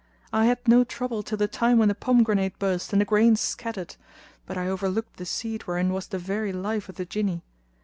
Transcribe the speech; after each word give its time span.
I 0.33 0.45
had 0.45 0.67
no 0.67 0.83
trouble 0.83 1.21
till 1.21 1.37
the 1.37 1.47
time 1.47 1.77
when 1.77 1.87
the 1.87 1.93
pomegranate 1.93 2.57
burst 2.57 2.91
and 2.91 2.99
the 2.99 3.05
grains 3.05 3.39
scattered, 3.39 3.97
but 4.47 4.57
I 4.57 4.67
overlooked 4.67 5.17
the 5.17 5.27
seed 5.27 5.67
wherein 5.67 5.93
was 5.93 6.07
the 6.07 6.17
very 6.17 6.51
life 6.51 6.89
of 6.89 6.95
the 6.95 7.05
Jinni. 7.05 7.43